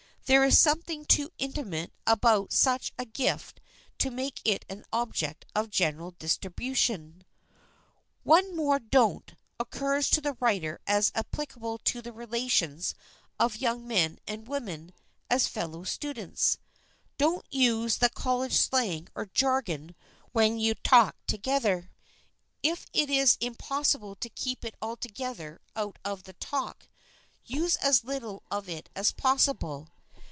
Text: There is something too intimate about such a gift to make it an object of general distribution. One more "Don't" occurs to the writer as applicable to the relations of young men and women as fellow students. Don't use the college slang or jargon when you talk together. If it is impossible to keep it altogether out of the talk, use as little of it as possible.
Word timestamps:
There 0.27 0.45
is 0.45 0.57
something 0.57 1.03
too 1.03 1.31
intimate 1.39 1.91
about 2.07 2.53
such 2.53 2.93
a 2.97 3.03
gift 3.03 3.59
to 3.97 4.09
make 4.09 4.39
it 4.45 4.63
an 4.69 4.85
object 4.93 5.45
of 5.53 5.69
general 5.69 6.11
distribution. 6.11 7.25
One 8.23 8.55
more 8.55 8.79
"Don't" 8.79 9.35
occurs 9.59 10.09
to 10.11 10.21
the 10.21 10.37
writer 10.39 10.79
as 10.87 11.11
applicable 11.15 11.79
to 11.79 12.01
the 12.01 12.13
relations 12.13 12.95
of 13.41 13.57
young 13.57 13.85
men 13.85 14.19
and 14.25 14.47
women 14.47 14.93
as 15.29 15.49
fellow 15.49 15.83
students. 15.83 16.59
Don't 17.17 17.45
use 17.53 17.97
the 17.97 18.09
college 18.09 18.55
slang 18.55 19.09
or 19.13 19.25
jargon 19.25 19.95
when 20.31 20.57
you 20.57 20.75
talk 20.75 21.17
together. 21.27 21.91
If 22.63 22.85
it 22.93 23.09
is 23.09 23.35
impossible 23.41 24.15
to 24.17 24.29
keep 24.29 24.63
it 24.63 24.75
altogether 24.81 25.59
out 25.75 25.99
of 26.05 26.23
the 26.23 26.33
talk, 26.35 26.87
use 27.43 27.75
as 27.77 28.05
little 28.05 28.43
of 28.49 28.69
it 28.69 28.87
as 28.95 29.11
possible. 29.11 29.89